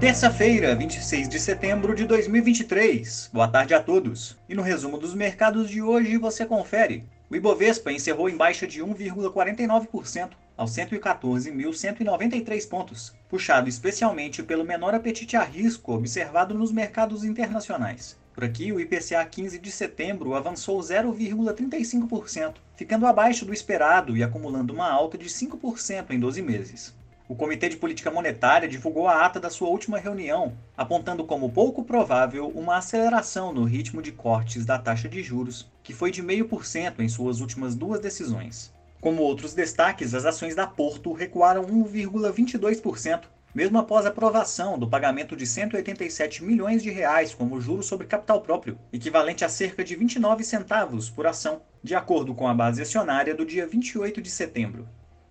Terça-feira, 0.00 0.74
26 0.74 1.28
de 1.28 1.38
setembro 1.38 1.94
de 1.94 2.06
2023. 2.06 3.28
Boa 3.34 3.46
tarde 3.46 3.74
a 3.74 3.82
todos. 3.82 4.34
E 4.48 4.54
no 4.54 4.62
resumo 4.62 4.96
dos 4.96 5.12
mercados 5.12 5.68
de 5.68 5.82
hoje 5.82 6.16
você 6.16 6.46
confere. 6.46 7.04
O 7.28 7.36
Ibovespa 7.36 7.92
encerrou 7.92 8.26
em 8.26 8.34
baixa 8.34 8.66
de 8.66 8.82
1,49% 8.82 10.30
aos 10.56 10.70
114.193 10.70 12.66
pontos, 12.66 13.14
puxado 13.28 13.68
especialmente 13.68 14.42
pelo 14.42 14.64
menor 14.64 14.94
apetite 14.94 15.36
a 15.36 15.42
risco 15.42 15.92
observado 15.92 16.54
nos 16.54 16.72
mercados 16.72 17.22
internacionais. 17.22 18.18
Por 18.32 18.42
aqui, 18.42 18.72
o 18.72 18.80
IPCA 18.80 19.22
15 19.22 19.58
de 19.58 19.70
setembro 19.70 20.34
avançou 20.34 20.80
0,35%, 20.80 22.54
ficando 22.74 23.06
abaixo 23.06 23.44
do 23.44 23.52
esperado 23.52 24.16
e 24.16 24.22
acumulando 24.22 24.72
uma 24.72 24.90
alta 24.90 25.18
de 25.18 25.26
5% 25.26 26.06
em 26.08 26.18
12 26.18 26.40
meses. 26.40 26.98
O 27.30 27.36
Comitê 27.36 27.68
de 27.68 27.76
Política 27.76 28.10
Monetária 28.10 28.68
divulgou 28.68 29.06
a 29.06 29.24
ata 29.24 29.38
da 29.38 29.48
sua 29.48 29.68
última 29.68 30.00
reunião, 30.00 30.52
apontando 30.76 31.22
como 31.22 31.52
pouco 31.52 31.84
provável 31.84 32.48
uma 32.48 32.78
aceleração 32.78 33.52
no 33.52 33.62
ritmo 33.62 34.02
de 34.02 34.10
cortes 34.10 34.66
da 34.66 34.76
taxa 34.76 35.08
de 35.08 35.22
juros, 35.22 35.70
que 35.80 35.94
foi 35.94 36.10
de 36.10 36.24
0,5% 36.24 36.98
em 36.98 37.08
suas 37.08 37.40
últimas 37.40 37.76
duas 37.76 38.00
decisões. 38.00 38.74
Como 39.00 39.22
outros 39.22 39.54
destaques, 39.54 40.12
as 40.12 40.24
ações 40.24 40.56
da 40.56 40.66
Porto 40.66 41.12
recuaram 41.12 41.66
1,22%, 41.66 43.26
mesmo 43.54 43.78
após 43.78 44.06
a 44.06 44.08
aprovação 44.08 44.76
do 44.76 44.90
pagamento 44.90 45.36
de 45.36 45.46
187 45.46 46.42
milhões 46.42 46.82
de 46.82 46.90
reais 46.90 47.32
como 47.32 47.60
juros 47.60 47.86
sobre 47.86 48.08
capital 48.08 48.40
próprio, 48.40 48.76
equivalente 48.92 49.44
a 49.44 49.48
cerca 49.48 49.84
de 49.84 49.94
29 49.94 50.42
centavos 50.42 51.08
por 51.08 51.28
ação, 51.28 51.62
de 51.80 51.94
acordo 51.94 52.34
com 52.34 52.48
a 52.48 52.54
base 52.54 52.82
acionária 52.82 53.36
do 53.36 53.46
dia 53.46 53.68
28 53.68 54.20
de 54.20 54.30
setembro. 54.30 54.88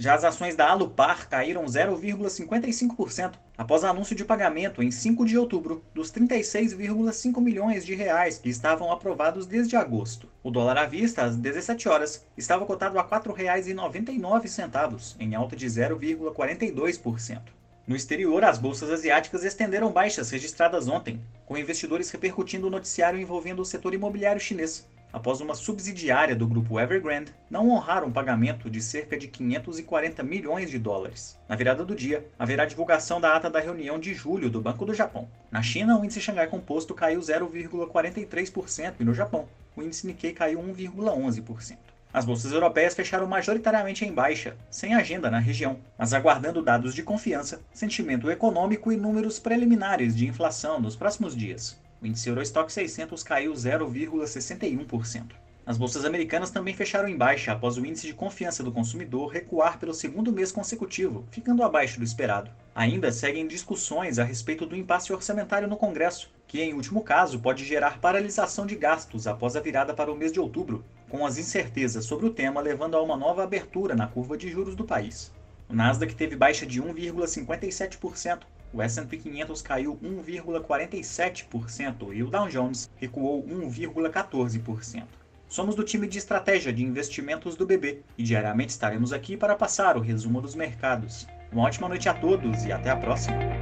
Já 0.00 0.14
as 0.14 0.24
ações 0.24 0.56
da 0.56 0.66
Alupar 0.66 1.28
caíram 1.28 1.66
0,55% 1.66 3.34
após 3.58 3.84
anúncio 3.84 4.16
de 4.16 4.24
pagamento 4.24 4.82
em 4.82 4.90
5 4.90 5.26
de 5.26 5.36
outubro 5.36 5.84
dos 5.92 6.10
36,5 6.10 7.38
milhões 7.38 7.84
de 7.84 7.94
reais 7.94 8.38
que 8.38 8.48
estavam 8.48 8.90
aprovados 8.90 9.44
desde 9.44 9.76
agosto. 9.76 10.26
O 10.42 10.50
dólar 10.50 10.78
à 10.78 10.86
vista 10.86 11.24
às 11.24 11.36
17 11.36 11.86
horas 11.86 12.26
estava 12.34 12.64
cotado 12.64 12.98
a 12.98 13.02
R$ 13.02 13.08
4,99, 13.10 15.16
em 15.20 15.34
alta 15.34 15.54
de 15.54 15.66
0,42%. 15.66 17.42
No 17.86 17.94
exterior, 17.94 18.42
as 18.42 18.56
bolsas 18.56 18.88
asiáticas 18.88 19.44
estenderam 19.44 19.92
baixas 19.92 20.30
registradas 20.30 20.88
ontem, 20.88 21.20
com 21.44 21.58
investidores 21.58 22.10
repercutindo 22.10 22.68
o 22.68 22.70
noticiário 22.70 23.20
envolvendo 23.20 23.60
o 23.60 23.66
setor 23.66 23.92
imobiliário 23.92 24.40
chinês, 24.40 24.88
após 25.12 25.40
uma 25.40 25.54
subsidiária 25.54 26.34
do 26.34 26.46
grupo 26.46 26.78
Evergrande 26.78 27.34
não 27.50 27.70
honrar 27.70 28.04
um 28.04 28.12
pagamento 28.12 28.70
de 28.70 28.80
cerca 28.80 29.16
de 29.16 29.28
540 29.28 30.22
milhões 30.22 30.70
de 30.70 30.78
dólares. 30.78 31.38
Na 31.48 31.56
virada 31.56 31.84
do 31.84 31.94
dia, 31.94 32.26
haverá 32.38 32.64
divulgação 32.64 33.20
da 33.20 33.36
ata 33.36 33.50
da 33.50 33.60
reunião 33.60 33.98
de 33.98 34.14
julho 34.14 34.50
do 34.50 34.60
Banco 34.60 34.84
do 34.84 34.94
Japão. 34.94 35.28
Na 35.50 35.62
China, 35.62 35.98
o 35.98 36.04
índice 36.04 36.20
Xangai 36.20 36.46
Composto 36.46 36.94
caiu 36.94 37.20
0,43% 37.20 38.94
e 39.00 39.04
no 39.04 39.14
Japão, 39.14 39.48
o 39.76 39.82
índice 39.82 40.06
Nikkei 40.06 40.32
caiu 40.32 40.60
1,11%. 40.60 41.76
As 42.12 42.24
bolsas 42.24 42.50
europeias 42.50 42.94
fecharam 42.94 43.26
majoritariamente 43.26 44.04
em 44.04 44.12
baixa, 44.12 44.56
sem 44.68 44.94
agenda 44.94 45.30
na 45.30 45.38
região, 45.38 45.78
mas 45.96 46.12
aguardando 46.12 46.60
dados 46.60 46.92
de 46.92 47.04
confiança, 47.04 47.60
sentimento 47.72 48.28
econômico 48.28 48.90
e 48.90 48.96
números 48.96 49.38
preliminares 49.38 50.16
de 50.16 50.26
inflação 50.26 50.80
nos 50.80 50.96
próximos 50.96 51.36
dias. 51.36 51.80
O 52.02 52.06
índice 52.06 52.30
Eurostock 52.30 52.72
600 52.72 53.22
caiu 53.22 53.52
0,61%. 53.52 55.32
As 55.66 55.76
bolsas 55.76 56.06
americanas 56.06 56.50
também 56.50 56.74
fecharam 56.74 57.08
em 57.08 57.16
baixa 57.16 57.52
após 57.52 57.76
o 57.76 57.84
índice 57.84 58.06
de 58.06 58.14
confiança 58.14 58.62
do 58.62 58.72
consumidor 58.72 59.30
recuar 59.30 59.78
pelo 59.78 59.92
segundo 59.92 60.32
mês 60.32 60.50
consecutivo, 60.50 61.26
ficando 61.30 61.62
abaixo 61.62 61.98
do 61.98 62.04
esperado. 62.04 62.50
Ainda 62.74 63.12
seguem 63.12 63.46
discussões 63.46 64.18
a 64.18 64.24
respeito 64.24 64.64
do 64.64 64.74
impasse 64.74 65.12
orçamentário 65.12 65.68
no 65.68 65.76
Congresso, 65.76 66.30
que, 66.48 66.62
em 66.62 66.72
último 66.72 67.02
caso, 67.02 67.38
pode 67.38 67.66
gerar 67.66 68.00
paralisação 68.00 68.64
de 68.64 68.76
gastos 68.76 69.26
após 69.26 69.54
a 69.54 69.60
virada 69.60 69.92
para 69.92 70.10
o 70.10 70.16
mês 70.16 70.32
de 70.32 70.40
outubro, 70.40 70.82
com 71.08 71.26
as 71.26 71.36
incertezas 71.36 72.06
sobre 72.06 72.24
o 72.26 72.32
tema 72.32 72.62
levando 72.62 72.96
a 72.96 73.02
uma 73.02 73.16
nova 73.16 73.44
abertura 73.44 73.94
na 73.94 74.06
curva 74.06 74.38
de 74.38 74.48
juros 74.48 74.74
do 74.74 74.84
país. 74.84 75.30
O 75.68 75.74
Nasdaq 75.74 76.14
teve 76.14 76.34
baixa 76.34 76.64
de 76.66 76.82
1,57%, 76.82 78.40
o 78.72 78.80
S&P 78.82 79.16
500 79.16 79.62
caiu 79.62 79.98
1,47% 80.02 82.12
e 82.12 82.22
o 82.22 82.30
Dow 82.30 82.48
Jones 82.48 82.90
recuou 82.96 83.44
1,14%. 83.46 85.04
Somos 85.48 85.74
do 85.74 85.82
time 85.82 86.06
de 86.06 86.18
estratégia 86.18 86.72
de 86.72 86.84
investimentos 86.84 87.56
do 87.56 87.66
BB 87.66 88.02
e 88.16 88.22
diariamente 88.22 88.70
estaremos 88.70 89.12
aqui 89.12 89.36
para 89.36 89.56
passar 89.56 89.96
o 89.96 90.00
resumo 90.00 90.40
dos 90.40 90.54
mercados. 90.54 91.26
Uma 91.50 91.64
ótima 91.64 91.88
noite 91.88 92.08
a 92.08 92.14
todos 92.14 92.64
e 92.64 92.70
até 92.70 92.90
a 92.90 92.96
próxima! 92.96 93.59